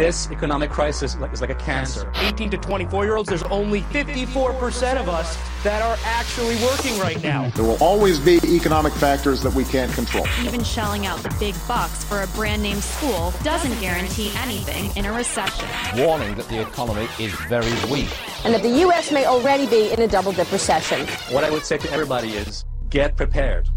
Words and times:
This 0.00 0.30
economic 0.30 0.70
crisis 0.70 1.14
is 1.14 1.40
like 1.42 1.50
a 1.50 1.54
cancer. 1.56 2.10
18 2.14 2.48
to 2.52 2.56
24 2.56 3.04
year 3.04 3.16
olds, 3.16 3.28
there's 3.28 3.42
only 3.42 3.82
54% 3.82 4.96
of 4.96 5.10
us 5.10 5.36
that 5.62 5.82
are 5.82 5.98
actually 6.06 6.56
working 6.64 6.98
right 6.98 7.22
now. 7.22 7.50
There 7.50 7.66
will 7.66 7.76
always 7.82 8.18
be 8.18 8.40
economic 8.44 8.94
factors 8.94 9.42
that 9.42 9.52
we 9.52 9.62
can't 9.62 9.92
control. 9.92 10.26
Even 10.42 10.64
shelling 10.64 11.04
out 11.04 11.18
the 11.18 11.36
big 11.38 11.54
bucks 11.68 12.02
for 12.04 12.22
a 12.22 12.26
brand 12.28 12.62
name 12.62 12.80
school 12.80 13.34
doesn't 13.42 13.78
guarantee 13.78 14.32
anything 14.36 14.90
in 14.96 15.04
a 15.04 15.12
recession. 15.12 15.68
Warning 15.94 16.34
that 16.36 16.48
the 16.48 16.62
economy 16.62 17.06
is 17.18 17.34
very 17.50 17.70
weak. 17.92 18.08
And 18.46 18.54
that 18.54 18.62
the 18.62 18.78
U.S. 18.80 19.12
may 19.12 19.26
already 19.26 19.66
be 19.66 19.92
in 19.92 20.00
a 20.00 20.08
double 20.08 20.32
dip 20.32 20.50
recession. 20.50 21.06
What 21.30 21.44
I 21.44 21.50
would 21.50 21.66
say 21.66 21.76
to 21.76 21.92
everybody 21.92 22.30
is 22.30 22.64
get 22.88 23.18
prepared. 23.18 23.68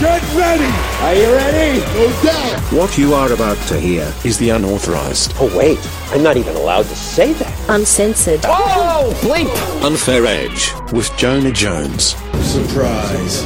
Get 0.00 0.22
ready! 0.34 0.64
Are 1.04 1.14
you 1.14 1.30
ready? 1.30 1.78
No 1.78 2.22
doubt! 2.22 2.72
What 2.72 2.96
you 2.96 3.12
are 3.12 3.30
about 3.32 3.58
to 3.68 3.78
hear 3.78 4.10
is 4.24 4.38
the 4.38 4.48
unauthorized. 4.48 5.34
Oh, 5.36 5.54
wait. 5.54 5.78
I'm 6.10 6.22
not 6.22 6.38
even 6.38 6.56
allowed 6.56 6.84
to 6.84 6.96
say 6.96 7.34
that. 7.34 7.68
Uncensored. 7.68 8.40
Oh, 8.44 9.12
bleep! 9.20 9.84
Unfair 9.84 10.24
Edge 10.24 10.72
with 10.94 11.14
Jonah 11.18 11.52
Jones. 11.52 12.16
Surprise. 12.40 13.42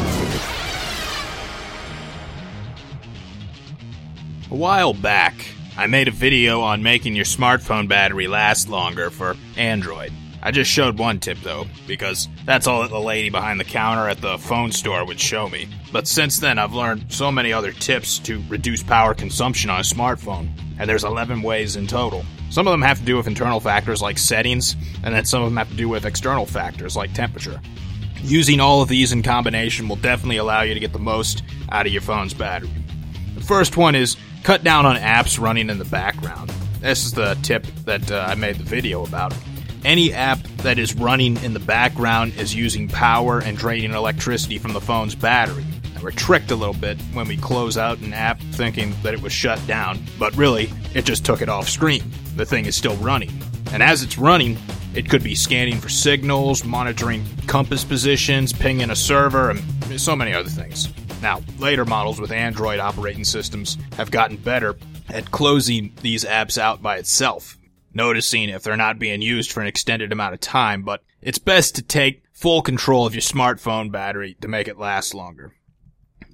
A 4.52 4.54
while 4.54 4.94
back, 4.94 5.34
I 5.76 5.88
made 5.88 6.06
a 6.06 6.12
video 6.12 6.60
on 6.60 6.84
making 6.84 7.16
your 7.16 7.24
smartphone 7.24 7.88
battery 7.88 8.28
last 8.28 8.68
longer 8.68 9.10
for 9.10 9.34
Android. 9.56 10.12
I 10.40 10.52
just 10.52 10.70
showed 10.70 10.98
one 10.98 11.18
tip 11.18 11.38
though, 11.38 11.66
because 11.88 12.28
that's 12.44 12.68
all 12.68 12.82
that 12.82 12.90
the 12.90 13.00
lady 13.00 13.30
behind 13.30 13.58
the 13.58 13.64
counter 13.64 14.08
at 14.08 14.20
the 14.20 14.38
phone 14.38 14.70
store 14.70 15.04
would 15.04 15.18
show 15.18 15.48
me. 15.48 15.68
But 15.94 16.08
since 16.08 16.40
then, 16.40 16.58
I've 16.58 16.72
learned 16.72 17.04
so 17.12 17.30
many 17.30 17.52
other 17.52 17.70
tips 17.70 18.18
to 18.18 18.42
reduce 18.48 18.82
power 18.82 19.14
consumption 19.14 19.70
on 19.70 19.78
a 19.78 19.84
smartphone, 19.84 20.48
and 20.76 20.90
there's 20.90 21.04
11 21.04 21.40
ways 21.40 21.76
in 21.76 21.86
total. 21.86 22.24
Some 22.50 22.66
of 22.66 22.72
them 22.72 22.82
have 22.82 22.98
to 22.98 23.04
do 23.04 23.16
with 23.16 23.28
internal 23.28 23.60
factors 23.60 24.02
like 24.02 24.18
settings, 24.18 24.74
and 25.04 25.14
then 25.14 25.24
some 25.24 25.40
of 25.40 25.48
them 25.48 25.56
have 25.56 25.70
to 25.70 25.76
do 25.76 25.88
with 25.88 26.04
external 26.04 26.46
factors 26.46 26.96
like 26.96 27.14
temperature. 27.14 27.60
Using 28.24 28.58
all 28.58 28.82
of 28.82 28.88
these 28.88 29.12
in 29.12 29.22
combination 29.22 29.86
will 29.86 29.94
definitely 29.94 30.38
allow 30.38 30.62
you 30.62 30.74
to 30.74 30.80
get 30.80 30.92
the 30.92 30.98
most 30.98 31.44
out 31.70 31.86
of 31.86 31.92
your 31.92 32.02
phone's 32.02 32.34
battery. 32.34 32.70
The 33.36 33.44
first 33.44 33.76
one 33.76 33.94
is 33.94 34.16
cut 34.42 34.64
down 34.64 34.86
on 34.86 34.96
apps 34.96 35.38
running 35.38 35.70
in 35.70 35.78
the 35.78 35.84
background. 35.84 36.50
This 36.80 37.06
is 37.06 37.12
the 37.12 37.38
tip 37.42 37.66
that 37.84 38.10
uh, 38.10 38.26
I 38.28 38.34
made 38.34 38.56
the 38.56 38.64
video 38.64 39.06
about. 39.06 39.32
Any 39.84 40.12
app 40.12 40.40
that 40.64 40.80
is 40.80 40.96
running 40.96 41.36
in 41.44 41.54
the 41.54 41.60
background 41.60 42.34
is 42.34 42.52
using 42.52 42.88
power 42.88 43.38
and 43.38 43.56
draining 43.56 43.92
electricity 43.92 44.58
from 44.58 44.72
the 44.72 44.80
phone's 44.80 45.14
battery. 45.14 45.64
We're 46.04 46.10
tricked 46.10 46.50
a 46.50 46.54
little 46.54 46.74
bit 46.74 47.00
when 47.14 47.26
we 47.26 47.38
close 47.38 47.78
out 47.78 48.00
an 48.00 48.12
app 48.12 48.38
thinking 48.38 48.94
that 49.02 49.14
it 49.14 49.22
was 49.22 49.32
shut 49.32 49.66
down, 49.66 50.04
but 50.18 50.36
really, 50.36 50.70
it 50.92 51.06
just 51.06 51.24
took 51.24 51.40
it 51.40 51.48
off 51.48 51.66
screen. 51.66 52.02
The 52.36 52.44
thing 52.44 52.66
is 52.66 52.76
still 52.76 52.94
running. 52.96 53.32
And 53.72 53.82
as 53.82 54.02
it's 54.02 54.18
running, 54.18 54.58
it 54.94 55.08
could 55.08 55.24
be 55.24 55.34
scanning 55.34 55.78
for 55.78 55.88
signals, 55.88 56.62
monitoring 56.62 57.24
compass 57.46 57.84
positions, 57.84 58.52
pinging 58.52 58.90
a 58.90 58.94
server, 58.94 59.48
and 59.48 59.62
so 59.98 60.14
many 60.14 60.34
other 60.34 60.50
things. 60.50 60.90
Now, 61.22 61.40
later 61.58 61.86
models 61.86 62.20
with 62.20 62.32
Android 62.32 62.80
operating 62.80 63.24
systems 63.24 63.78
have 63.96 64.10
gotten 64.10 64.36
better 64.36 64.76
at 65.08 65.30
closing 65.30 65.94
these 66.02 66.26
apps 66.26 66.58
out 66.58 66.82
by 66.82 66.98
itself, 66.98 67.56
noticing 67.94 68.50
if 68.50 68.62
they're 68.62 68.76
not 68.76 68.98
being 68.98 69.22
used 69.22 69.50
for 69.50 69.62
an 69.62 69.68
extended 69.68 70.12
amount 70.12 70.34
of 70.34 70.40
time, 70.40 70.82
but 70.82 71.02
it's 71.22 71.38
best 71.38 71.76
to 71.76 71.82
take 71.82 72.24
full 72.30 72.60
control 72.60 73.06
of 73.06 73.14
your 73.14 73.22
smartphone 73.22 73.90
battery 73.90 74.36
to 74.42 74.48
make 74.48 74.68
it 74.68 74.78
last 74.78 75.14
longer. 75.14 75.54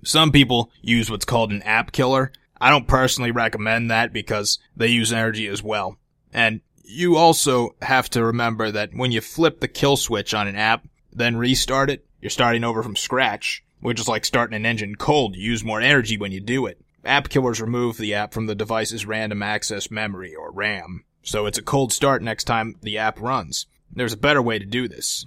Some 0.02 0.32
people 0.32 0.70
use 0.80 1.10
what's 1.10 1.24
called 1.24 1.52
an 1.52 1.62
app 1.62 1.92
killer. 1.92 2.32
I 2.60 2.70
don't 2.70 2.88
personally 2.88 3.30
recommend 3.30 3.90
that 3.90 4.12
because 4.12 4.58
they 4.76 4.88
use 4.88 5.12
energy 5.12 5.46
as 5.46 5.62
well. 5.62 5.98
And 6.32 6.60
you 6.84 7.16
also 7.16 7.76
have 7.82 8.10
to 8.10 8.24
remember 8.24 8.70
that 8.70 8.94
when 8.94 9.12
you 9.12 9.20
flip 9.20 9.60
the 9.60 9.68
kill 9.68 9.96
switch 9.96 10.34
on 10.34 10.48
an 10.48 10.56
app, 10.56 10.86
then 11.12 11.36
restart 11.36 11.90
it, 11.90 12.06
you're 12.20 12.30
starting 12.30 12.64
over 12.64 12.82
from 12.82 12.96
scratch, 12.96 13.64
which 13.80 14.00
is 14.00 14.08
like 14.08 14.24
starting 14.24 14.56
an 14.56 14.66
engine 14.66 14.96
cold. 14.96 15.36
You 15.36 15.42
use 15.42 15.64
more 15.64 15.80
energy 15.80 16.18
when 16.18 16.32
you 16.32 16.40
do 16.40 16.66
it. 16.66 16.80
App 17.04 17.28
killers 17.28 17.60
remove 17.60 17.96
the 17.96 18.14
app 18.14 18.34
from 18.34 18.46
the 18.46 18.54
device's 18.54 19.06
random 19.06 19.42
access 19.42 19.90
memory, 19.90 20.34
or 20.34 20.52
RAM. 20.52 21.04
So 21.22 21.46
it's 21.46 21.58
a 21.58 21.62
cold 21.62 21.92
start 21.92 22.22
next 22.22 22.44
time 22.44 22.76
the 22.82 22.98
app 22.98 23.20
runs. 23.20 23.66
There's 23.92 24.12
a 24.12 24.18
better 24.18 24.42
way 24.42 24.58
to 24.58 24.66
do 24.66 24.86
this. 24.86 25.26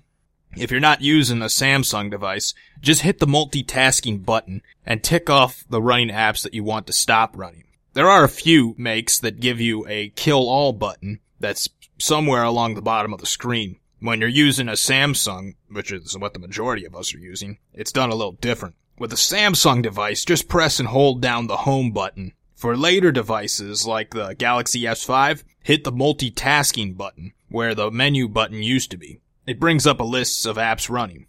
If 0.55 0.69
you're 0.69 0.79
not 0.79 1.01
using 1.01 1.41
a 1.41 1.45
Samsung 1.45 2.11
device, 2.11 2.53
just 2.79 3.01
hit 3.01 3.19
the 3.19 3.25
multitasking 3.25 4.23
button 4.23 4.61
and 4.85 5.03
tick 5.03 5.29
off 5.29 5.65
the 5.69 5.81
running 5.81 6.09
apps 6.09 6.43
that 6.43 6.53
you 6.53 6.63
want 6.63 6.85
to 6.87 6.93
stop 6.93 7.35
running. 7.35 7.63
There 7.93 8.09
are 8.09 8.23
a 8.23 8.29
few 8.29 8.75
makes 8.77 9.19
that 9.19 9.39
give 9.39 9.59
you 9.59 9.87
a 9.87 10.09
kill 10.09 10.49
all 10.49 10.73
button 10.73 11.19
that's 11.39 11.69
somewhere 11.97 12.43
along 12.43 12.75
the 12.75 12.81
bottom 12.81 13.13
of 13.13 13.19
the 13.19 13.25
screen. 13.25 13.77
When 13.99 14.19
you're 14.19 14.29
using 14.29 14.67
a 14.67 14.73
Samsung, 14.73 15.55
which 15.69 15.91
is 15.91 16.17
what 16.17 16.33
the 16.33 16.39
majority 16.39 16.85
of 16.85 16.95
us 16.95 17.15
are 17.15 17.19
using, 17.19 17.57
it's 17.73 17.91
done 17.91 18.09
a 18.09 18.15
little 18.15 18.33
different. 18.33 18.75
With 18.99 19.13
a 19.13 19.17
Samsung 19.17 19.81
device, 19.81 20.23
just 20.25 20.47
press 20.47 20.79
and 20.79 20.89
hold 20.89 21.21
down 21.21 21.47
the 21.47 21.57
home 21.57 21.91
button. 21.91 22.33
For 22.55 22.77
later 22.77 23.11
devices 23.11 23.87
like 23.87 24.11
the 24.11 24.35
Galaxy 24.35 24.81
S5, 24.81 25.43
hit 25.63 25.83
the 25.83 25.91
multitasking 25.91 26.95
button 26.95 27.33
where 27.49 27.73
the 27.73 27.91
menu 27.91 28.27
button 28.27 28.61
used 28.61 28.91
to 28.91 28.97
be. 28.97 29.19
It 29.45 29.59
brings 29.59 29.85
up 29.85 29.99
a 29.99 30.05
list 30.05 30.45
of 30.45 30.57
apps 30.57 30.89
running. 30.89 31.27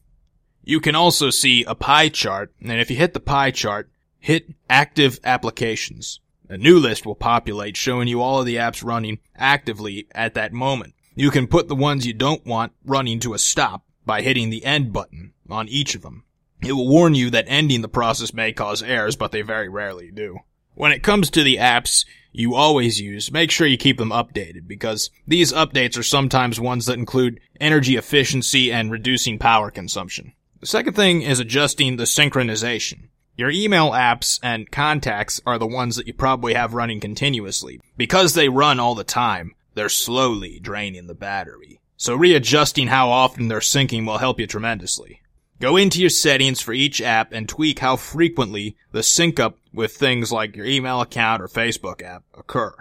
You 0.63 0.81
can 0.81 0.95
also 0.95 1.31
see 1.31 1.65
a 1.65 1.75
pie 1.75 2.09
chart, 2.09 2.55
and 2.61 2.73
if 2.73 2.91
you 2.91 2.97
hit 2.97 3.13
the 3.13 3.21
pie 3.21 3.51
chart, 3.51 3.91
hit 4.19 4.55
active 4.71 5.19
applications. 5.25 6.21
A 6.49 6.57
new 6.57 6.79
list 6.79 7.05
will 7.05 7.15
populate 7.15 7.77
showing 7.77 8.07
you 8.07 8.23
all 8.23 8.41
of 8.41 8.47
the 8.47 8.57
apps 8.57 8.85
running 8.85 9.19
actively 9.35 10.07
at 10.13 10.35
that 10.35 10.53
moment. 10.53 10.95
You 11.15 11.31
can 11.31 11.47
put 11.47 11.69
the 11.69 11.75
ones 11.75 12.07
you 12.07 12.13
don't 12.13 12.47
want 12.47 12.73
running 12.85 13.21
to 13.21 13.35
a 13.35 13.39
stop 13.39 13.85
by 14.07 14.23
hitting 14.23 14.51
the 14.51 14.65
end 14.65 14.93
button 14.93 15.33
on 15.49 15.69
each 15.69 15.95
of 15.95 16.03
them. 16.03 16.25
It 16.63 16.73
will 16.73 16.89
warn 16.89 17.15
you 17.15 17.31
that 17.31 17.47
ending 17.49 17.83
the 17.83 17.89
process 17.89 18.33
may 18.33 18.53
cause 18.53 18.83
errors, 18.83 19.17
but 19.17 19.33
they 19.33 19.43
very 19.43 19.69
rarely 19.69 20.11
do. 20.11 20.39
When 20.75 20.93
it 20.93 21.03
comes 21.03 21.31
to 21.31 21.43
the 21.43 21.57
apps 21.57 22.05
you 22.33 22.55
always 22.55 23.01
use, 23.01 23.31
make 23.31 23.53
sure 23.53 23.67
you 23.67 23.77
keep 23.77 23.97
them 23.97 24.11
updated 24.11 24.67
because 24.67 25.09
these 25.27 25.53
updates 25.53 25.97
are 25.97 26.03
sometimes 26.03 26.59
ones 26.59 26.87
that 26.87 26.99
include 26.99 27.41
energy 27.61 27.97
efficiency 27.97 28.73
and 28.73 28.91
reducing 28.91 29.39
power 29.39 29.71
consumption. 29.71 30.33
The 30.59 30.67
second 30.67 30.95
thing 30.95 31.23
is 31.23 31.39
adjusting 31.39 31.97
the 31.97 32.05
synchronization. 32.05 33.09
Your 33.37 33.51
email 33.51 33.91
apps 33.91 34.41
and 34.43 34.71
contacts 34.71 35.41
are 35.47 35.59
the 35.59 35.67
ones 35.67 35.97
that 35.97 36.07
you 36.07 36.15
probably 36.15 36.55
have 36.55 36.75
running 36.75 37.01
continuously. 37.01 37.81
Because 37.97 38.35
they 38.35 38.49
run 38.49 38.81
all 38.81 38.95
the 38.95 39.05
time, 39.05 39.55
they're 39.75 39.89
slowly 39.89 40.59
draining 40.61 41.07
the 41.07 41.15
battery. 41.15 41.81
So 41.97 42.17
readjusting 42.17 42.89
how 42.89 43.11
often 43.11 43.49
they're 43.49 43.61
syncing 43.61 44.07
will 44.07 44.19
help 44.19 44.41
you 44.41 44.47
tremendously. 44.47 45.21
Go 45.61 45.77
into 45.77 46.01
your 46.01 46.11
settings 46.11 46.61
for 46.61 46.73
each 46.73 47.01
app 47.01 47.33
and 47.33 47.49
tweak 47.49 47.79
how 47.79 47.97
frequently 47.97 48.77
the 48.91 49.03
sync 49.03 49.39
up 49.39 49.59
with 49.73 49.97
things 49.97 50.33
like 50.33 50.57
your 50.57 50.67
email 50.67 51.01
account 51.01 51.41
or 51.41 51.49
Facebook 51.49 52.03
app 52.03 52.25
occur. 52.35 52.75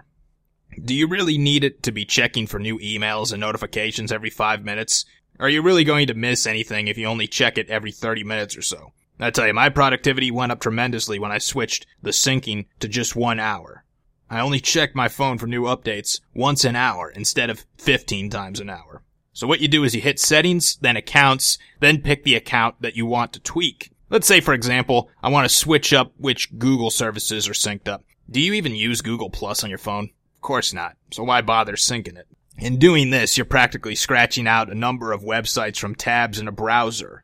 Do 0.84 0.96
you 0.96 1.08
really 1.08 1.38
need 1.38 1.64
it 1.64 1.84
to 1.84 1.92
be 1.92 2.04
checking 2.04 2.48
for 2.48 2.60
new 2.60 2.80
emails 2.80 3.32
and 3.32 3.40
notifications 3.40 4.12
every 4.12 4.32
five 4.32 4.66
minutes? 4.66 5.06
Are 5.40 5.50
you 5.50 5.62
really 5.62 5.84
going 5.84 6.08
to 6.08 6.16
miss 6.16 6.48
anything 6.48 6.88
if 6.88 6.98
you 6.98 7.06
only 7.06 7.28
check 7.28 7.60
it 7.60 7.70
every 7.70 7.92
30 7.92 8.24
minutes 8.24 8.58
or 8.58 8.64
so? 8.64 8.92
I 9.20 9.30
tell 9.30 9.46
you, 9.46 9.54
my 9.54 9.70
productivity 9.70 10.32
went 10.32 10.52
up 10.52 10.60
tremendously 10.60 11.20
when 11.20 11.32
I 11.32 11.38
switched 11.38 11.86
the 12.02 12.10
syncing 12.10 12.66
to 12.80 12.88
just 12.88 13.16
one 13.16 13.40
hour. 13.40 13.84
I 14.30 14.40
only 14.40 14.60
check 14.60 14.96
my 14.96 15.10
phone 15.10 15.38
for 15.38 15.46
new 15.46 15.64
updates 15.64 16.20
once 16.34 16.66
an 16.66 16.76
hour 16.76 17.12
instead 17.12 17.52
of 17.52 17.66
15 17.78 18.32
times 18.32 18.60
an 18.60 18.70
hour. 18.72 19.03
So 19.34 19.48
what 19.48 19.60
you 19.60 19.68
do 19.68 19.84
is 19.84 19.96
you 19.96 20.02
hit 20.02 20.20
settings, 20.20 20.78
then 20.78 20.96
accounts, 20.96 21.58
then 21.80 22.02
pick 22.02 22.24
the 22.24 22.36
account 22.36 22.82
that 22.82 22.96
you 22.96 23.06
want 23.06 23.34
to 23.34 23.40
tweak. 23.40 23.92
Let's 24.10 24.28
say, 24.28 24.42
for 24.42 24.54
example, 24.54 25.10
I 25.24 25.30
want 25.30 25.50
to 25.50 25.56
switch 25.56 25.92
up 25.92 26.14
which 26.18 26.58
Google 26.60 26.92
services 26.92 27.48
are 27.50 27.54
synced 27.54 27.88
up. 27.88 28.04
Do 28.30 28.40
you 28.40 28.54
even 28.54 28.76
use 28.76 29.02
Google 29.02 29.32
Plus 29.32 29.64
on 29.64 29.70
your 29.70 29.80
phone? 29.80 30.12
Of 30.36 30.42
course 30.42 30.72
not. 30.72 30.98
So 31.12 31.24
why 31.24 31.42
bother 31.42 31.74
syncing 31.74 32.18
it? 32.18 32.28
In 32.60 32.78
doing 32.78 33.10
this, 33.10 33.36
you're 33.36 33.46
practically 33.46 33.96
scratching 33.96 34.48
out 34.48 34.72
a 34.72 34.76
number 34.76 35.12
of 35.12 35.24
websites 35.24 35.78
from 35.78 35.96
tabs 35.96 36.38
in 36.38 36.48
a 36.48 36.52
browser, 36.52 37.24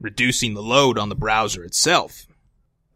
reducing 0.00 0.54
the 0.54 0.62
load 0.62 0.98
on 0.98 1.10
the 1.10 1.14
browser 1.14 1.62
itself. 1.62 2.26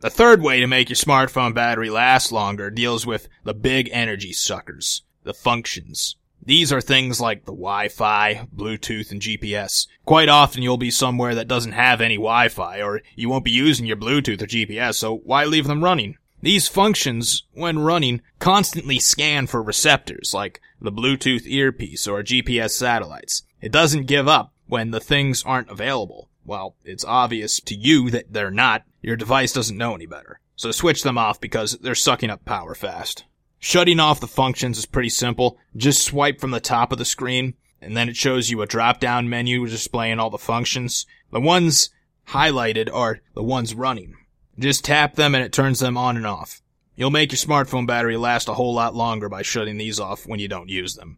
The 0.00 0.08
third 0.08 0.42
way 0.42 0.60
to 0.60 0.66
make 0.66 0.88
your 0.88 0.96
smartphone 0.96 1.54
battery 1.54 1.90
last 1.90 2.32
longer 2.32 2.70
deals 2.70 3.06
with 3.06 3.28
the 3.44 3.54
big 3.54 3.90
energy 3.92 4.32
suckers, 4.32 5.02
the 5.22 5.34
functions. 5.34 6.16
These 6.46 6.72
are 6.72 6.80
things 6.80 7.20
like 7.20 7.44
the 7.44 7.52
Wi-Fi, 7.52 8.48
Bluetooth, 8.54 9.10
and 9.10 9.20
GPS. 9.20 9.86
Quite 10.04 10.28
often 10.28 10.62
you'll 10.62 10.76
be 10.76 10.90
somewhere 10.90 11.34
that 11.34 11.48
doesn't 11.48 11.72
have 11.72 12.00
any 12.00 12.16
Wi-Fi, 12.16 12.82
or 12.82 13.00
you 13.16 13.28
won't 13.28 13.44
be 13.44 13.50
using 13.50 13.86
your 13.86 13.96
Bluetooth 13.96 14.42
or 14.42 14.46
GPS, 14.46 14.94
so 14.94 15.16
why 15.16 15.44
leave 15.44 15.66
them 15.66 15.82
running? 15.82 16.16
These 16.42 16.68
functions, 16.68 17.44
when 17.54 17.78
running, 17.78 18.20
constantly 18.38 18.98
scan 18.98 19.46
for 19.46 19.62
receptors, 19.62 20.34
like 20.34 20.60
the 20.78 20.92
Bluetooth 20.92 21.46
earpiece 21.46 22.06
or 22.06 22.22
GPS 22.22 22.72
satellites. 22.72 23.44
It 23.62 23.72
doesn't 23.72 24.06
give 24.06 24.28
up 24.28 24.52
when 24.66 24.90
the 24.90 25.00
things 25.00 25.42
aren't 25.44 25.70
available. 25.70 26.28
Well, 26.44 26.76
it's 26.84 27.04
obvious 27.06 27.60
to 27.60 27.74
you 27.74 28.10
that 28.10 28.34
they're 28.34 28.50
not, 28.50 28.82
your 29.00 29.16
device 29.16 29.54
doesn't 29.54 29.78
know 29.78 29.94
any 29.94 30.04
better. 30.04 30.40
So 30.56 30.70
switch 30.70 31.02
them 31.02 31.16
off 31.16 31.40
because 31.40 31.78
they're 31.78 31.94
sucking 31.94 32.28
up 32.28 32.44
power 32.44 32.74
fast. 32.74 33.24
Shutting 33.66 33.98
off 33.98 34.20
the 34.20 34.28
functions 34.28 34.76
is 34.76 34.84
pretty 34.84 35.08
simple. 35.08 35.56
Just 35.74 36.04
swipe 36.04 36.38
from 36.38 36.50
the 36.50 36.60
top 36.60 36.92
of 36.92 36.98
the 36.98 37.04
screen, 37.06 37.54
and 37.80 37.96
then 37.96 38.10
it 38.10 38.14
shows 38.14 38.50
you 38.50 38.60
a 38.60 38.66
drop 38.66 39.00
down 39.00 39.30
menu 39.30 39.66
displaying 39.66 40.20
all 40.20 40.28
the 40.28 40.36
functions. 40.36 41.06
The 41.32 41.40
ones 41.40 41.88
highlighted 42.28 42.90
are 42.92 43.20
the 43.34 43.42
ones 43.42 43.74
running. 43.74 44.16
Just 44.58 44.84
tap 44.84 45.14
them 45.14 45.34
and 45.34 45.42
it 45.42 45.50
turns 45.50 45.80
them 45.80 45.96
on 45.96 46.18
and 46.18 46.26
off. 46.26 46.60
You'll 46.94 47.08
make 47.08 47.32
your 47.32 47.38
smartphone 47.38 47.86
battery 47.86 48.18
last 48.18 48.50
a 48.50 48.54
whole 48.54 48.74
lot 48.74 48.94
longer 48.94 49.30
by 49.30 49.40
shutting 49.40 49.78
these 49.78 49.98
off 49.98 50.26
when 50.26 50.40
you 50.40 50.46
don't 50.46 50.68
use 50.68 50.96
them. 50.96 51.16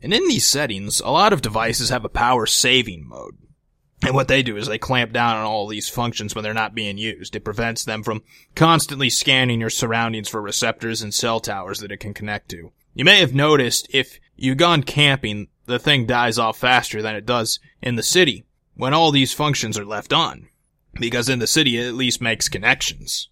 And 0.00 0.14
in 0.14 0.28
these 0.28 0.46
settings, 0.46 1.00
a 1.00 1.10
lot 1.10 1.32
of 1.32 1.42
devices 1.42 1.88
have 1.88 2.04
a 2.04 2.08
power 2.08 2.46
saving 2.46 3.08
mode. 3.08 3.38
And 4.04 4.14
what 4.14 4.26
they 4.26 4.42
do 4.42 4.56
is 4.56 4.66
they 4.66 4.78
clamp 4.78 5.12
down 5.12 5.36
on 5.36 5.44
all 5.44 5.68
these 5.68 5.88
functions 5.88 6.34
when 6.34 6.42
they're 6.42 6.52
not 6.52 6.74
being 6.74 6.98
used. 6.98 7.36
It 7.36 7.44
prevents 7.44 7.84
them 7.84 8.02
from 8.02 8.22
constantly 8.56 9.08
scanning 9.08 9.60
your 9.60 9.70
surroundings 9.70 10.28
for 10.28 10.42
receptors 10.42 11.02
and 11.02 11.14
cell 11.14 11.38
towers 11.38 11.78
that 11.80 11.92
it 11.92 12.00
can 12.00 12.12
connect 12.12 12.48
to. 12.50 12.72
You 12.94 13.04
may 13.04 13.20
have 13.20 13.34
noticed 13.34 13.86
if 13.90 14.18
you've 14.36 14.58
gone 14.58 14.82
camping, 14.82 15.48
the 15.66 15.78
thing 15.78 16.06
dies 16.06 16.38
off 16.38 16.58
faster 16.58 17.00
than 17.00 17.14
it 17.14 17.24
does 17.24 17.60
in 17.80 17.94
the 17.94 18.02
city 18.02 18.44
when 18.74 18.92
all 18.92 19.12
these 19.12 19.32
functions 19.32 19.78
are 19.78 19.84
left 19.84 20.12
on. 20.12 20.48
Because 20.94 21.28
in 21.28 21.38
the 21.38 21.46
city 21.46 21.78
it 21.78 21.86
at 21.86 21.94
least 21.94 22.20
makes 22.20 22.48
connections. 22.48 23.28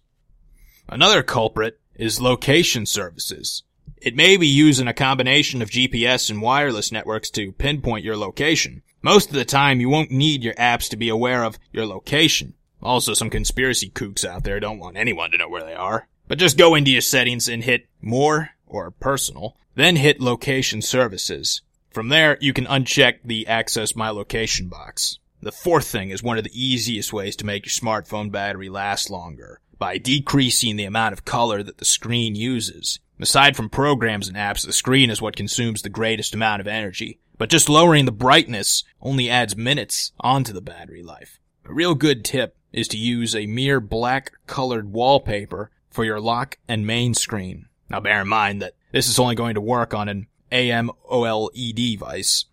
Another 0.87 1.21
culprit 1.21 1.79
is 1.95 2.21
location 2.21 2.85
services. 2.85 3.63
It 3.97 4.15
may 4.15 4.35
be 4.37 4.47
using 4.47 4.87
a 4.87 4.93
combination 4.93 5.61
of 5.61 5.69
GPS 5.69 6.29
and 6.29 6.41
wireless 6.41 6.91
networks 6.91 7.29
to 7.31 7.51
pinpoint 7.51 8.03
your 8.03 8.17
location. 8.17 8.81
Most 9.01 9.29
of 9.29 9.35
the 9.35 9.45
time, 9.45 9.79
you 9.79 9.89
won't 9.89 10.11
need 10.11 10.43
your 10.43 10.53
apps 10.55 10.89
to 10.89 10.97
be 10.97 11.09
aware 11.09 11.43
of 11.43 11.57
your 11.71 11.85
location. 11.85 12.53
Also, 12.81 13.13
some 13.13 13.29
conspiracy 13.29 13.89
kooks 13.89 14.25
out 14.25 14.43
there 14.43 14.59
don't 14.59 14.79
want 14.79 14.97
anyone 14.97 15.31
to 15.31 15.37
know 15.37 15.49
where 15.49 15.63
they 15.63 15.73
are. 15.73 16.07
But 16.27 16.37
just 16.37 16.57
go 16.57 16.75
into 16.75 16.91
your 16.91 17.01
settings 17.01 17.47
and 17.47 17.63
hit 17.63 17.87
More 18.01 18.51
or 18.65 18.91
Personal, 18.91 19.57
then 19.75 19.95
hit 19.95 20.21
Location 20.21 20.81
Services. 20.81 21.61
From 21.89 22.09
there, 22.09 22.37
you 22.39 22.53
can 22.53 22.65
uncheck 22.65 23.19
the 23.25 23.47
Access 23.47 23.95
My 23.95 24.09
Location 24.09 24.67
box. 24.67 25.19
The 25.41 25.51
fourth 25.51 25.87
thing 25.87 26.11
is 26.11 26.21
one 26.21 26.37
of 26.37 26.43
the 26.43 26.53
easiest 26.53 27.11
ways 27.11 27.35
to 27.37 27.45
make 27.45 27.65
your 27.65 27.71
smartphone 27.71 28.31
battery 28.31 28.69
last 28.69 29.09
longer 29.09 29.59
by 29.79 29.97
decreasing 29.97 30.75
the 30.75 30.85
amount 30.85 31.13
of 31.13 31.25
color 31.25 31.63
that 31.63 31.79
the 31.79 31.85
screen 31.85 32.35
uses. 32.35 32.99
Aside 33.19 33.55
from 33.55 33.69
programs 33.69 34.27
and 34.27 34.37
apps, 34.37 34.65
the 34.65 34.71
screen 34.71 35.09
is 35.09 35.21
what 35.21 35.35
consumes 35.35 35.81
the 35.81 35.89
greatest 35.89 36.33
amount 36.35 36.61
of 36.61 36.67
energy. 36.67 37.19
But 37.41 37.49
just 37.49 37.69
lowering 37.69 38.05
the 38.05 38.11
brightness 38.11 38.83
only 39.01 39.27
adds 39.27 39.57
minutes 39.57 40.11
onto 40.19 40.53
the 40.53 40.61
battery 40.61 41.01
life. 41.01 41.39
A 41.65 41.73
real 41.73 41.95
good 41.95 42.23
tip 42.23 42.55
is 42.71 42.87
to 42.89 42.99
use 42.99 43.35
a 43.35 43.47
mere 43.47 43.79
black 43.79 44.33
colored 44.45 44.93
wallpaper 44.93 45.71
for 45.89 46.05
your 46.05 46.19
lock 46.19 46.59
and 46.67 46.85
main 46.85 47.15
screen. 47.15 47.65
Now 47.89 47.99
bear 47.99 48.21
in 48.21 48.27
mind 48.27 48.61
that 48.61 48.75
this 48.91 49.07
is 49.07 49.17
only 49.17 49.33
going 49.33 49.55
to 49.55 49.59
work 49.59 49.91
on 49.91 50.07
an 50.07 50.27
AMOLED 50.51 51.73
device, 51.73 52.45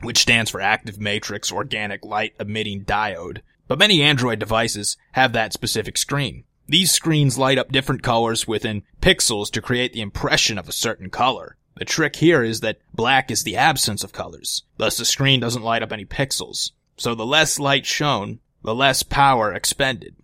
which 0.00 0.18
stands 0.18 0.50
for 0.50 0.60
Active 0.60 0.98
Matrix 0.98 1.52
Organic 1.52 2.04
Light 2.04 2.34
Emitting 2.40 2.86
Diode. 2.86 3.42
But 3.68 3.78
many 3.78 4.02
Android 4.02 4.40
devices 4.40 4.96
have 5.12 5.32
that 5.34 5.52
specific 5.52 5.96
screen. 5.96 6.42
These 6.66 6.90
screens 6.90 7.38
light 7.38 7.56
up 7.56 7.70
different 7.70 8.02
colors 8.02 8.48
within 8.48 8.82
pixels 9.00 9.48
to 9.52 9.62
create 9.62 9.92
the 9.92 10.00
impression 10.00 10.58
of 10.58 10.68
a 10.68 10.72
certain 10.72 11.08
color. 11.08 11.56
The 11.78 11.84
trick 11.84 12.16
here 12.16 12.42
is 12.42 12.58
that 12.60 12.80
black 12.92 13.30
is 13.30 13.44
the 13.44 13.56
absence 13.56 14.02
of 14.02 14.12
colors, 14.12 14.64
thus 14.78 14.96
the 14.96 15.04
screen 15.04 15.38
doesn't 15.38 15.62
light 15.62 15.82
up 15.82 15.92
any 15.92 16.04
pixels. 16.04 16.72
So 16.96 17.14
the 17.14 17.24
less 17.24 17.60
light 17.60 17.86
shown, 17.86 18.40
the 18.64 18.74
less 18.74 19.04
power 19.04 19.54
expended. 19.54 20.16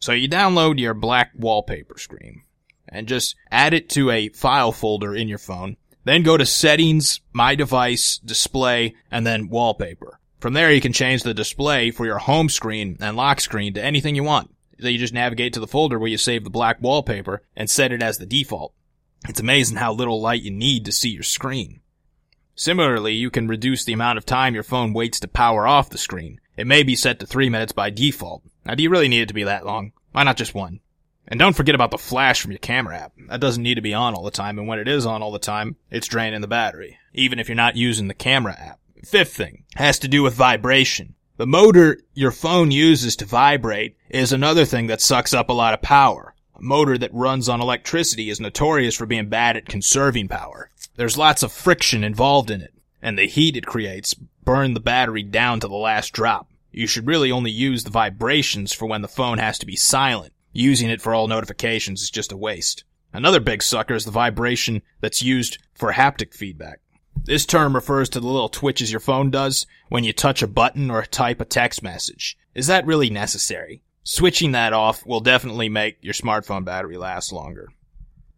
So 0.00 0.10
you 0.10 0.28
download 0.28 0.80
your 0.80 0.94
black 0.94 1.30
wallpaper 1.36 1.96
screen 1.96 2.42
and 2.88 3.06
just 3.06 3.36
add 3.52 3.72
it 3.72 3.88
to 3.90 4.10
a 4.10 4.30
file 4.30 4.72
folder 4.72 5.14
in 5.14 5.28
your 5.28 5.38
phone. 5.38 5.76
Then 6.02 6.24
go 6.24 6.36
to 6.36 6.44
settings, 6.44 7.20
my 7.32 7.54
device, 7.54 8.18
display, 8.18 8.96
and 9.12 9.24
then 9.24 9.48
wallpaper. 9.48 10.18
From 10.40 10.54
there 10.54 10.72
you 10.72 10.80
can 10.80 10.92
change 10.92 11.22
the 11.22 11.34
display 11.34 11.92
for 11.92 12.04
your 12.04 12.18
home 12.18 12.48
screen 12.48 12.96
and 13.00 13.16
lock 13.16 13.40
screen 13.40 13.74
to 13.74 13.84
anything 13.84 14.16
you 14.16 14.24
want. 14.24 14.52
So 14.80 14.88
you 14.88 14.98
just 14.98 15.14
navigate 15.14 15.52
to 15.52 15.60
the 15.60 15.68
folder 15.68 16.00
where 16.00 16.08
you 16.08 16.18
save 16.18 16.42
the 16.42 16.50
black 16.50 16.82
wallpaper 16.82 17.42
and 17.54 17.70
set 17.70 17.92
it 17.92 18.02
as 18.02 18.18
the 18.18 18.26
default. 18.26 18.74
It's 19.28 19.40
amazing 19.40 19.76
how 19.76 19.92
little 19.92 20.20
light 20.20 20.42
you 20.42 20.50
need 20.50 20.84
to 20.86 20.92
see 20.92 21.10
your 21.10 21.22
screen. 21.22 21.80
Similarly, 22.54 23.14
you 23.14 23.30
can 23.30 23.48
reduce 23.48 23.84
the 23.84 23.92
amount 23.92 24.18
of 24.18 24.26
time 24.26 24.54
your 24.54 24.62
phone 24.62 24.92
waits 24.92 25.20
to 25.20 25.28
power 25.28 25.66
off 25.66 25.90
the 25.90 25.98
screen. 25.98 26.40
It 26.56 26.66
may 26.66 26.82
be 26.82 26.96
set 26.96 27.20
to 27.20 27.26
3 27.26 27.48
minutes 27.48 27.72
by 27.72 27.90
default. 27.90 28.42
Now 28.66 28.74
do 28.74 28.82
you 28.82 28.90
really 28.90 29.08
need 29.08 29.22
it 29.22 29.28
to 29.28 29.34
be 29.34 29.44
that 29.44 29.64
long? 29.64 29.92
Why 30.12 30.24
not 30.24 30.36
just 30.36 30.54
one? 30.54 30.80
And 31.28 31.38
don't 31.38 31.56
forget 31.56 31.74
about 31.74 31.90
the 31.90 31.98
flash 31.98 32.40
from 32.40 32.50
your 32.50 32.58
camera 32.58 32.98
app. 32.98 33.12
That 33.28 33.40
doesn't 33.40 33.62
need 33.62 33.76
to 33.76 33.80
be 33.80 33.94
on 33.94 34.14
all 34.14 34.24
the 34.24 34.30
time, 34.30 34.58
and 34.58 34.66
when 34.66 34.80
it 34.80 34.88
is 34.88 35.06
on 35.06 35.22
all 35.22 35.30
the 35.30 35.38
time, 35.38 35.76
it's 35.90 36.08
draining 36.08 36.40
the 36.40 36.48
battery, 36.48 36.98
even 37.14 37.38
if 37.38 37.48
you're 37.48 37.54
not 37.54 37.76
using 37.76 38.08
the 38.08 38.14
camera 38.14 38.56
app. 38.58 38.80
Fifth 39.04 39.34
thing 39.34 39.64
has 39.76 39.98
to 40.00 40.08
do 40.08 40.22
with 40.22 40.34
vibration. 40.34 41.14
The 41.36 41.46
motor 41.46 42.00
your 42.12 42.32
phone 42.32 42.70
uses 42.70 43.16
to 43.16 43.24
vibrate 43.24 43.96
is 44.10 44.32
another 44.32 44.64
thing 44.64 44.88
that 44.88 45.00
sucks 45.00 45.32
up 45.32 45.48
a 45.48 45.54
lot 45.54 45.72
of 45.72 45.80
power. 45.80 46.34
A 46.60 46.62
motor 46.62 46.98
that 46.98 47.14
runs 47.14 47.48
on 47.48 47.62
electricity 47.62 48.28
is 48.28 48.38
notorious 48.38 48.94
for 48.94 49.06
being 49.06 49.30
bad 49.30 49.56
at 49.56 49.64
conserving 49.64 50.28
power. 50.28 50.68
There's 50.94 51.16
lots 51.16 51.42
of 51.42 51.52
friction 51.52 52.04
involved 52.04 52.50
in 52.50 52.60
it, 52.60 52.74
and 53.00 53.18
the 53.18 53.26
heat 53.26 53.56
it 53.56 53.64
creates 53.64 54.12
burn 54.12 54.74
the 54.74 54.80
battery 54.80 55.22
down 55.22 55.60
to 55.60 55.68
the 55.68 55.74
last 55.74 56.12
drop. 56.12 56.50
You 56.70 56.86
should 56.86 57.06
really 57.06 57.32
only 57.32 57.50
use 57.50 57.84
the 57.84 57.90
vibrations 57.90 58.74
for 58.74 58.84
when 58.84 59.00
the 59.00 59.08
phone 59.08 59.38
has 59.38 59.58
to 59.60 59.66
be 59.66 59.74
silent. 59.74 60.34
Using 60.52 60.90
it 60.90 61.00
for 61.00 61.14
all 61.14 61.28
notifications 61.28 62.02
is 62.02 62.10
just 62.10 62.30
a 62.30 62.36
waste. 62.36 62.84
Another 63.10 63.40
big 63.40 63.62
sucker 63.62 63.94
is 63.94 64.04
the 64.04 64.10
vibration 64.10 64.82
that's 65.00 65.22
used 65.22 65.56
for 65.72 65.94
haptic 65.94 66.34
feedback. 66.34 66.80
This 67.24 67.46
term 67.46 67.74
refers 67.74 68.10
to 68.10 68.20
the 68.20 68.26
little 68.26 68.50
twitches 68.50 68.90
your 68.90 69.00
phone 69.00 69.30
does 69.30 69.64
when 69.88 70.04
you 70.04 70.12
touch 70.12 70.42
a 70.42 70.46
button 70.46 70.90
or 70.90 71.06
type 71.06 71.40
a 71.40 71.46
text 71.46 71.82
message. 71.82 72.36
Is 72.54 72.66
that 72.66 72.84
really 72.84 73.08
necessary? 73.08 73.82
Switching 74.02 74.52
that 74.52 74.72
off 74.72 75.04
will 75.04 75.20
definitely 75.20 75.68
make 75.68 75.98
your 76.00 76.14
smartphone 76.14 76.64
battery 76.64 76.96
last 76.96 77.32
longer. 77.32 77.68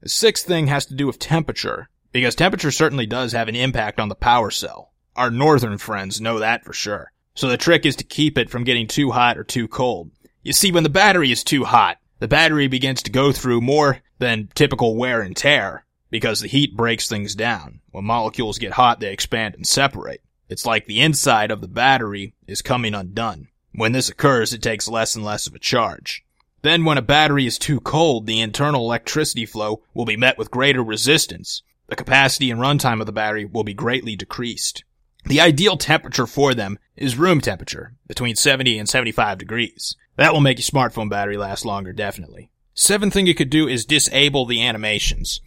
The 0.01 0.09
sixth 0.09 0.45
thing 0.47 0.67
has 0.67 0.87
to 0.87 0.95
do 0.95 1.07
with 1.07 1.19
temperature, 1.19 1.89
because 2.11 2.35
temperature 2.35 2.73
certainly 2.73 3.07
does 3.07 3.33
have 3.33 3.49
an 3.49 3.55
impact 3.55 4.01
on 4.01 4.09
the 4.09 4.15
power 4.15 4.51
cell. 4.51 4.93
Our 5.15 5.31
northern 5.31 5.79
friends 5.79 6.21
know 6.21 6.41
that 6.41 6.65
for 6.65 6.73
sure. 6.73 7.13
So 7.35 7.49
the 7.49 7.57
trick 7.57 7.87
is 7.87 7.97
to 7.97 8.05
keep 8.05 8.37
it 8.37 8.51
from 8.51 8.65
getting 8.65 8.87
too 8.87 9.13
hot 9.13 9.39
or 9.39 9.45
too 9.45 9.69
cold. 9.69 10.11
You 10.43 10.53
see, 10.53 10.73
when 10.73 10.83
the 10.83 10.89
battery 10.89 11.31
is 11.31 11.45
too 11.45 11.65
hot, 11.65 11.99
the 12.19 12.29
battery 12.29 12.67
begins 12.67 13.03
to 13.05 13.11
go 13.11 13.33
through 13.33 13.61
more 13.61 13.99
than 14.19 14.49
typical 14.55 14.97
wear 14.97 15.21
and 15.21 15.37
tear, 15.37 15.85
because 16.11 16.41
the 16.41 16.49
heat 16.49 16.77
breaks 16.77 17.09
things 17.09 17.35
down. 17.35 17.81
When 17.91 18.05
molecules 18.05 18.59
get 18.59 18.73
hot, 18.73 19.01
they 19.01 19.13
expand 19.13 19.55
and 19.55 19.67
separate. 19.67 20.23
It's 20.49 20.67
like 20.67 20.87
the 20.87 21.01
inside 21.01 21.51
of 21.51 21.61
the 21.61 21.69
battery 21.69 22.35
is 22.47 22.61
coming 22.61 22.95
undone. 22.95 23.49
When 23.75 23.93
this 23.93 24.09
occurs, 24.09 24.53
it 24.53 24.63
takes 24.63 24.89
less 24.89 25.15
and 25.15 25.25
less 25.25 25.47
of 25.47 25.55
a 25.55 25.59
charge. 25.59 26.25
Then 26.63 26.85
when 26.85 26.99
a 26.99 27.03
battery 27.03 27.47
is 27.47 27.59
too 27.59 27.81
cold, 27.81 28.27
the 28.27 28.41
internal 28.41 28.85
electricity 28.85 29.47
flow 29.47 29.83
will 29.95 30.05
be 30.05 30.17
met 30.17 30.39
with 30.39 30.51
greater 30.51 30.83
resistance. 30.83 31.63
The 31.89 31.97
capacity 31.97 32.51
and 32.51 32.61
runtime 32.61 33.01
of 33.01 33.07
the 33.07 33.13
battery 33.13 33.45
will 33.45 33.65
be 33.65 33.75
greatly 33.75 34.15
decreased. 34.15 34.85
The 35.25 35.41
ideal 35.41 35.77
temperature 35.77 36.27
for 36.27 36.55
them 36.55 36.79
is 36.97 37.17
room 37.17 37.41
temperature, 37.41 37.95
between 38.07 38.37
70 38.37 38.79
and 38.79 38.89
75 38.89 39.39
degrees. 39.39 39.97
That 40.17 40.33
will 40.33 40.41
make 40.41 40.59
your 40.59 40.65
smartphone 40.65 41.09
battery 41.09 41.37
last 41.37 41.65
longer, 41.65 41.93
definitely. 41.93 42.51
Seventh 42.75 43.13
thing 43.15 43.27
you 43.27 43.35
could 43.35 43.51
do 43.51 43.69
is 43.69 43.85
disable 43.85 44.47
the 44.47 44.63
animations 44.63 45.41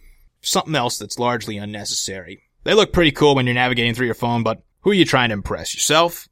something 0.46 0.74
else 0.74 0.98
that's 0.98 1.18
largely 1.18 1.56
unnecessary. 1.56 2.42
They 2.64 2.74
look 2.74 2.92
pretty 2.92 3.12
cool 3.12 3.34
when 3.34 3.46
you're 3.46 3.54
navigating 3.54 3.94
through 3.94 4.06
your 4.06 4.14
phone, 4.14 4.42
but 4.42 4.62
who 4.80 4.90
are 4.90 4.94
you 4.94 5.04
trying 5.04 5.30
to 5.30 5.34
impress? 5.34 5.74
Yourself? 5.74 6.28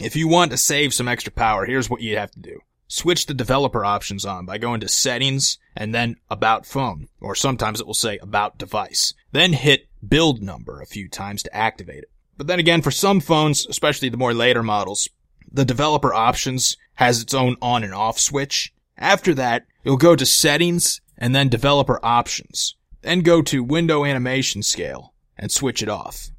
If 0.00 0.14
you 0.14 0.28
want 0.28 0.52
to 0.52 0.56
save 0.56 0.94
some 0.94 1.08
extra 1.08 1.32
power, 1.32 1.66
here's 1.66 1.90
what 1.90 2.00
you 2.00 2.16
have 2.16 2.30
to 2.32 2.40
do. 2.40 2.60
Switch 2.86 3.26
the 3.26 3.34
developer 3.34 3.84
options 3.84 4.24
on 4.24 4.46
by 4.46 4.56
going 4.56 4.80
to 4.80 4.88
settings 4.88 5.58
and 5.76 5.92
then 5.94 6.16
about 6.30 6.66
phone, 6.66 7.08
or 7.20 7.34
sometimes 7.34 7.80
it 7.80 7.86
will 7.86 7.94
say 7.94 8.16
about 8.18 8.58
device. 8.58 9.12
Then 9.32 9.52
hit 9.52 9.88
build 10.06 10.40
number 10.40 10.80
a 10.80 10.86
few 10.86 11.08
times 11.08 11.42
to 11.42 11.54
activate 11.54 12.04
it. 12.04 12.10
But 12.36 12.46
then 12.46 12.60
again, 12.60 12.80
for 12.80 12.92
some 12.92 13.20
phones, 13.20 13.66
especially 13.66 14.08
the 14.08 14.16
more 14.16 14.32
later 14.32 14.62
models, 14.62 15.08
the 15.50 15.64
developer 15.64 16.14
options 16.14 16.76
has 16.94 17.20
its 17.20 17.34
own 17.34 17.56
on 17.60 17.82
and 17.82 17.92
off 17.92 18.18
switch. 18.18 18.72
After 18.96 19.34
that, 19.34 19.66
you'll 19.82 19.96
go 19.96 20.14
to 20.14 20.24
settings 20.24 21.00
and 21.16 21.34
then 21.34 21.48
developer 21.48 21.98
options. 22.04 22.76
Then 23.02 23.20
go 23.20 23.42
to 23.42 23.64
window 23.64 24.04
animation 24.04 24.62
scale 24.62 25.14
and 25.36 25.50
switch 25.50 25.82
it 25.82 25.88
off. 25.88 26.30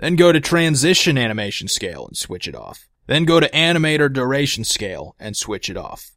Then 0.00 0.16
go 0.16 0.32
to 0.32 0.40
transition 0.40 1.18
animation 1.18 1.68
scale 1.68 2.06
and 2.06 2.16
switch 2.16 2.48
it 2.48 2.54
off. 2.54 2.88
Then 3.06 3.26
go 3.26 3.38
to 3.38 3.50
animator 3.50 4.10
duration 4.10 4.64
scale 4.64 5.14
and 5.20 5.36
switch 5.36 5.68
it 5.68 5.76
off. 5.76 6.12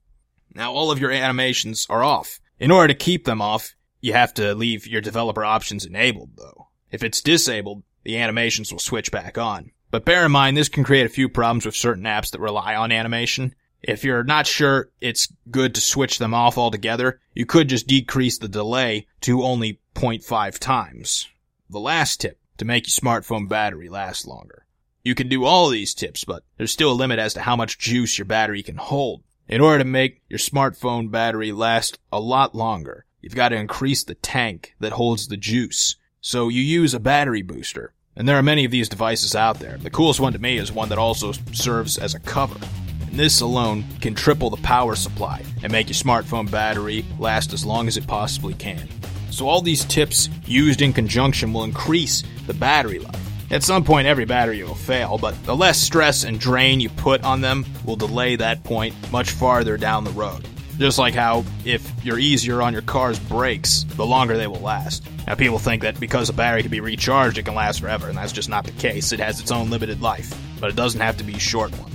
Now 0.56 0.72
all 0.72 0.90
of 0.90 1.00
your 1.00 1.12
animations 1.12 1.86
are 1.90 2.02
off. 2.02 2.40
In 2.60 2.72
order 2.72 2.94
to 2.94 2.98
keep 2.98 3.26
them 3.26 3.42
off, 3.42 3.76
you 4.00 4.14
have 4.14 4.34
to 4.36 4.56
leave 4.56 4.88
your 4.88 5.02
developer 5.02 5.44
options 5.44 5.86
enabled 5.86 6.38
though. 6.38 6.70
If 6.92 7.04
it's 7.04 7.22
disabled, 7.22 7.84
the 8.06 8.18
animations 8.18 8.72
will 8.72 8.80
switch 8.80 9.12
back 9.12 9.38
on. 9.38 9.72
But 9.92 10.06
bear 10.06 10.26
in 10.26 10.32
mind, 10.32 10.56
this 10.56 10.70
can 10.70 10.86
create 10.86 11.06
a 11.06 11.10
few 11.10 11.28
problems 11.28 11.66
with 11.66 11.76
certain 11.76 12.06
apps 12.06 12.32
that 12.32 12.40
rely 12.40 12.76
on 12.76 12.94
animation. 12.94 13.54
If 13.82 14.06
you're 14.06 14.24
not 14.24 14.48
sure 14.48 14.92
it's 15.02 15.28
good 15.52 15.76
to 15.76 15.82
switch 15.82 16.20
them 16.20 16.34
off 16.34 16.58
altogether, 16.58 17.20
you 17.34 17.46
could 17.46 17.68
just 17.68 17.88
decrease 17.88 18.38
the 18.38 18.48
delay 18.48 19.08
to 19.22 19.44
only 19.44 19.82
0.5 19.96 20.58
times. 20.58 21.28
The 21.70 21.80
last 21.80 22.22
tip 22.22 22.40
to 22.58 22.66
make 22.66 22.86
your 22.86 22.92
smartphone 22.92 23.48
battery 23.48 23.90
last 23.90 24.28
longer. 24.28 24.66
You 25.04 25.16
can 25.16 25.28
do 25.28 25.44
all 25.44 25.70
these 25.70 25.94
tips, 25.94 26.24
but 26.24 26.44
there's 26.58 26.72
still 26.72 26.92
a 26.92 26.94
limit 26.94 27.20
as 27.20 27.34
to 27.34 27.42
how 27.42 27.56
much 27.56 27.78
juice 27.78 28.18
your 28.18 28.26
battery 28.26 28.64
can 28.64 28.78
hold. 28.78 29.24
In 29.50 29.60
order 29.60 29.80
to 29.80 29.90
make 29.90 30.22
your 30.30 30.40
smartphone 30.40 31.12
battery 31.12 31.52
last 31.52 32.00
a 32.12 32.20
lot 32.20 32.56
longer, 32.56 33.06
you've 33.22 33.36
got 33.36 33.50
to 33.50 33.58
increase 33.58 34.04
the 34.04 34.16
tank 34.16 34.76
that 34.80 34.94
holds 34.94 35.28
the 35.28 35.38
juice. 35.38 35.98
So 36.22 36.48
you 36.48 36.62
use 36.62 36.94
a 36.94 37.00
battery 37.00 37.42
booster. 37.42 37.94
And 38.16 38.28
there 38.28 38.38
are 38.38 38.44
many 38.44 38.64
of 38.64 38.72
these 38.72 38.88
devices 38.88 39.36
out 39.36 39.60
there. 39.60 39.78
The 39.78 39.90
coolest 39.90 40.20
one 40.20 40.34
to 40.34 40.40
me 40.40 40.58
is 40.58 40.72
one 40.72 40.90
that 40.90 40.98
also 40.98 41.32
serves 41.52 41.98
as 41.98 42.14
a 42.14 42.20
cover. 42.20 42.60
And 43.08 43.20
this 43.20 43.42
alone 43.42 43.84
can 44.02 44.16
triple 44.16 44.50
the 44.50 44.62
power 44.62 44.96
supply 44.96 45.44
and 45.64 45.72
make 45.72 45.88
your 45.88 45.96
smartphone 45.96 46.50
battery 46.50 47.04
last 47.20 47.54
as 47.54 47.66
long 47.66 47.88
as 47.88 47.98
it 47.98 48.08
possibly 48.08 48.54
can. 48.54 48.88
So 49.34 49.48
all 49.48 49.62
these 49.62 49.84
tips 49.86 50.30
used 50.46 50.84
in 50.84 50.94
conjunction 50.94 51.54
will 51.54 51.64
increase 51.64 52.22
the 52.46 52.54
battery 52.54 53.00
life. 53.00 53.20
At 53.50 53.64
some 53.64 53.84
point, 53.84 54.06
every 54.06 54.26
battery 54.26 54.62
will 54.64 54.76
fail, 54.76 55.18
but 55.18 55.34
the 55.46 55.56
less 55.56 55.80
stress 55.80 56.24
and 56.24 56.40
drain 56.40 56.80
you 56.80 56.90
put 56.90 57.24
on 57.24 57.42
them 57.42 57.66
will 57.84 57.96
delay 57.96 58.36
that 58.36 58.64
point 58.64 58.96
much 59.12 59.32
farther 59.32 59.76
down 59.76 60.04
the 60.04 60.12
road. 60.12 60.48
Just 60.78 61.00
like 61.00 61.16
how, 61.16 61.46
if 61.66 61.92
you're 62.06 62.20
easier 62.20 62.62
on 62.62 62.74
your 62.74 62.84
car's 62.84 63.18
brakes, 63.18 63.86
the 63.96 64.06
longer 64.06 64.38
they 64.38 64.46
will 64.46 64.60
last. 64.60 65.04
Now, 65.26 65.34
people 65.34 65.58
think 65.58 65.82
that 65.82 66.00
because 66.00 66.30
a 66.30 66.34
battery 66.34 66.62
can 66.62 66.72
be 66.72 66.80
recharged, 66.80 67.40
it 67.40 67.44
can 67.44 67.56
last 67.56 67.82
forever, 67.82 68.10
and 68.10 68.18
that's 68.18 68.34
just 68.34 68.50
not 68.50 68.66
the 68.66 68.72
case. 68.74 69.12
It 69.12 69.20
has 69.20 69.40
its 69.40 69.52
own 69.52 69.72
limited 69.72 70.00
life, 70.00 70.32
but 70.60 70.70
it 70.70 70.76
doesn't 70.76 71.02
have 71.02 71.18
to 71.18 71.24
be 71.24 71.34
a 71.34 71.40
short 71.40 71.76
one. 71.80 71.92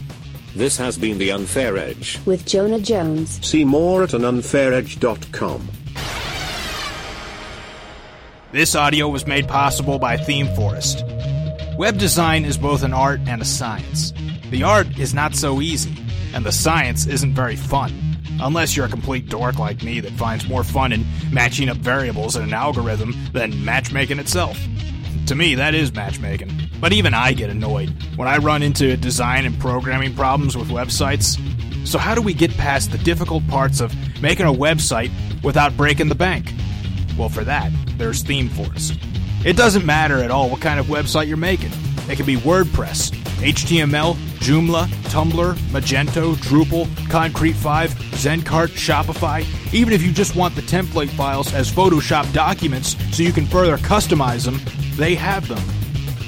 This 0.57 0.77
has 0.79 0.99
been 0.99 1.19
The 1.19 1.31
Unfair 1.31 1.77
Edge. 1.77 2.19
With 2.27 2.47
Jonah 2.47 2.81
Jones. 2.81 3.47
See 3.47 3.65
more 3.65 4.03
at 4.03 4.11
anunfairedge.com. 4.11 5.69
This 8.51 8.75
audio 8.75 9.11
was 9.11 9.27
made 9.27 9.47
possible 9.47 9.99
by 9.99 10.17
Theme 10.17 10.47
Forest. 10.55 11.05
Web 11.77 11.99
design 11.99 12.47
is 12.47 12.57
both 12.57 12.83
an 12.83 12.95
art 12.95 13.21
and 13.27 13.43
a 13.43 13.45
science. 13.45 14.15
The 14.49 14.63
art 14.63 14.99
is 14.99 15.13
not 15.13 15.35
so 15.35 15.61
easy, 15.61 15.95
and 16.33 16.47
the 16.47 16.51
science 16.51 17.07
isn't 17.07 17.35
very 17.35 17.57
fun. 17.57 17.93
Unless 18.41 18.75
you're 18.75 18.87
a 18.87 18.89
complete 18.89 19.29
dork 19.29 19.59
like 19.59 19.83
me 19.83 20.01
that 20.01 20.13
finds 20.13 20.49
more 20.49 20.65
fun 20.65 20.95
in 20.95 21.05
matching 21.31 21.69
up 21.69 21.77
variables 21.77 22.37
in 22.37 22.43
an 22.43 22.55
algorithm 22.55 23.15
than 23.35 23.67
matchmaking 23.67 24.19
itself. 24.19 24.59
To 25.27 25.35
me, 25.35 25.57
that 25.57 25.75
is 25.75 25.93
matchmaking. 25.93 26.51
But 26.81 26.95
even 26.95 27.13
I 27.13 27.35
get 27.35 27.51
annoyed 27.51 27.91
when 28.17 28.29
I 28.29 28.39
run 28.39 28.63
into 28.63 28.97
design 28.97 29.45
and 29.45 29.61
programming 29.61 30.15
problems 30.15 30.57
with 30.57 30.69
websites. 30.69 31.37
So, 31.87 31.99
how 31.99 32.15
do 32.15 32.23
we 32.23 32.33
get 32.33 32.57
past 32.57 32.93
the 32.93 32.99
difficult 32.99 33.47
parts 33.49 33.83
of 33.83 33.95
making 34.23 34.47
a 34.47 34.55
website 34.55 35.11
without 35.43 35.77
breaking 35.77 36.09
the 36.09 36.15
bank? 36.15 36.51
Well, 37.19 37.29
for 37.29 37.45
that, 37.45 37.71
there's 37.99 38.23
Theme 38.23 38.49
Forest. 38.49 38.95
It 39.45 39.57
doesn't 39.57 39.85
matter 39.85 40.19
at 40.19 40.31
all 40.31 40.49
what 40.49 40.61
kind 40.61 40.81
of 40.81 40.87
website 40.87 41.29
you're 41.29 41.37
making. 41.37 41.71
It 42.09 42.17
can 42.17 42.27
be 42.27 42.37
WordPress, 42.37 43.11
HTML, 43.41 44.15
Joomla, 44.39 44.87
Tumblr, 45.11 45.55
Magento, 45.71 46.35
Drupal, 46.37 46.89
Concrete 47.11 47.53
5, 47.53 47.91
Zencart, 47.91 48.69
Shopify. 48.69 49.45
Even 49.75 49.93
if 49.93 50.03
you 50.03 50.13
just 50.13 50.35
want 50.35 50.55
the 50.55 50.63
template 50.63 51.11
files 51.11 51.53
as 51.53 51.71
Photoshop 51.71 52.33
documents 52.33 52.97
so 53.15 53.23
you 53.23 53.33
can 53.33 53.47
further 53.47 53.77
customize 53.79 54.45
them, 54.45 54.61
they 54.97 55.15
have 55.15 55.47
them. 55.49 55.63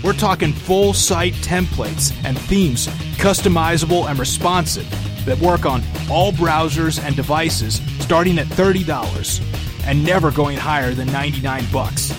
We're 0.04 0.12
talking 0.12 0.52
full 0.52 0.92
site 0.92 1.34
templates 1.34 2.14
and 2.24 2.38
themes, 2.38 2.88
customizable 3.16 4.08
and 4.08 4.18
responsive, 4.18 4.88
that 5.24 5.38
work 5.38 5.66
on 5.66 5.82
all 6.10 6.32
browsers 6.32 7.02
and 7.02 7.14
devices 7.14 7.80
starting 8.00 8.38
at 8.38 8.46
$30 8.46 9.49
and 9.84 10.04
never 10.04 10.30
going 10.30 10.56
higher 10.56 10.94
than 10.94 11.10
99 11.12 11.64
bucks. 11.72 12.12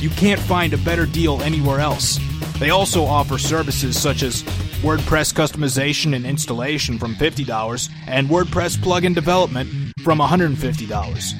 You 0.00 0.10
can't 0.10 0.40
find 0.40 0.72
a 0.72 0.78
better 0.78 1.06
deal 1.06 1.40
anywhere 1.42 1.80
else. 1.80 2.18
They 2.58 2.70
also 2.70 3.04
offer 3.04 3.38
services 3.38 4.00
such 4.00 4.22
as 4.22 4.42
WordPress 4.82 5.32
customization 5.32 6.14
and 6.14 6.26
installation 6.26 6.98
from 6.98 7.14
$50 7.14 7.88
and 8.06 8.28
WordPress 8.28 8.76
plugin 8.76 9.14
development 9.14 9.92
from 10.02 10.18
$150. 10.18 11.34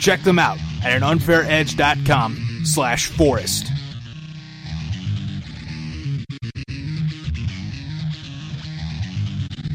Check 0.00 0.22
them 0.22 0.38
out 0.38 0.58
at 0.82 1.02
unfairedge.com 1.02 2.62
slash 2.64 3.06
forest. 3.06 3.70